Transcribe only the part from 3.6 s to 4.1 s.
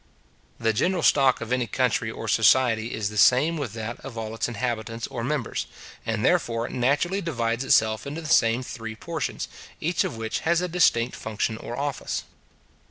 that